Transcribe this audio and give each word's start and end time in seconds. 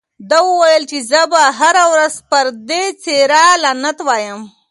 ده 0.29 0.39
وویل 0.49 0.83
چې 0.91 0.97
زه 1.11 1.21
به 1.31 1.41
هره 1.59 1.83
ورځ 1.93 2.13
پر 2.29 2.45
دې 2.69 2.83
څېره 3.03 3.45
لعنت 3.63 3.97
وایم. 4.07 4.39